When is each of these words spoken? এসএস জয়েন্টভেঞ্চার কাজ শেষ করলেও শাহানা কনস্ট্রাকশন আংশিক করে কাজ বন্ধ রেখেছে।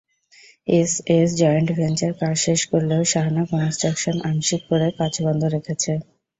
এসএস 0.67 1.29
জয়েন্টভেঞ্চার 1.39 2.11
কাজ 2.21 2.35
শেষ 2.45 2.59
করলেও 2.71 3.01
শাহানা 3.11 3.43
কনস্ট্রাকশন 3.51 4.15
আংশিক 4.29 4.61
করে 4.69 4.87
কাজ 4.99 5.13
বন্ধ 5.25 5.41
রেখেছে। 5.55 5.91